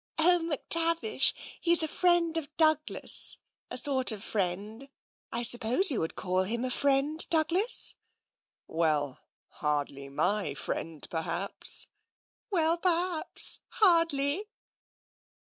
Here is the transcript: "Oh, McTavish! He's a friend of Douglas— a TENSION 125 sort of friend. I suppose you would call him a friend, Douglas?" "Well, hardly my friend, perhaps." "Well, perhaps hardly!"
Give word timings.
"Oh, 0.17 0.39
McTavish! 0.41 1.31
He's 1.61 1.83
a 1.83 1.87
friend 1.87 2.35
of 2.35 2.49
Douglas— 2.57 3.37
a 3.69 3.77
TENSION 3.77 3.93
125 3.93 3.93
sort 3.93 4.11
of 4.11 4.23
friend. 4.23 4.89
I 5.31 5.43
suppose 5.43 5.91
you 5.91 5.99
would 5.99 6.15
call 6.15 6.41
him 6.41 6.65
a 6.65 6.71
friend, 6.71 7.23
Douglas?" 7.29 7.97
"Well, 8.65 9.19
hardly 9.49 10.09
my 10.09 10.55
friend, 10.55 11.07
perhaps." 11.11 11.87
"Well, 12.49 12.79
perhaps 12.79 13.59
hardly!" 13.73 14.45